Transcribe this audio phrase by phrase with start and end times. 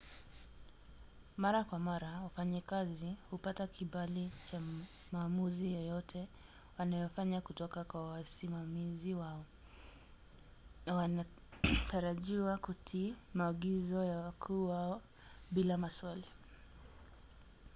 [1.37, 4.61] mara kwa mara wafanyakazi hupata kibali cha
[5.11, 6.27] maamuzi yoyote
[6.77, 9.45] wanayofanya kutoka kwa wasimamizi wao
[10.85, 15.01] na wanatarajiwa kutii maagizo ya wakuu wao
[15.51, 16.25] bila maswali